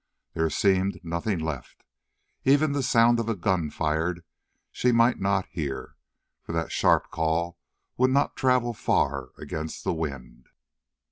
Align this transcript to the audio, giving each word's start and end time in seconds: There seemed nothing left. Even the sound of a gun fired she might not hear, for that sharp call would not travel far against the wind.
There 0.33 0.49
seemed 0.49 0.99
nothing 1.03 1.37
left. 1.37 1.83
Even 2.43 2.71
the 2.71 2.81
sound 2.81 3.19
of 3.19 3.29
a 3.29 3.35
gun 3.35 3.69
fired 3.69 4.23
she 4.71 4.91
might 4.91 5.19
not 5.19 5.45
hear, 5.51 5.95
for 6.41 6.53
that 6.53 6.71
sharp 6.71 7.11
call 7.11 7.59
would 7.97 8.09
not 8.09 8.35
travel 8.35 8.73
far 8.73 9.29
against 9.37 9.83
the 9.83 9.93
wind. 9.93 10.47